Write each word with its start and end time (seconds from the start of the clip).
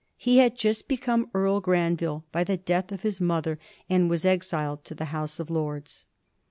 He 0.17 0.39
had 0.39 0.57
just 0.57 0.87
become 0.87 1.29
Earl 1.31 1.59
Granville 1.61 2.25
by 2.31 2.43
the 2.43 2.57
death 2.57 2.91
of 2.91 3.01
his 3.01 3.21
mother, 3.21 3.59
and 3.87 4.09
was 4.09 4.25
exiled 4.25 4.83
to 4.85 4.95
the 4.95 5.05
House 5.13 5.39
of 5.39 5.51
Lords. 5.51 6.07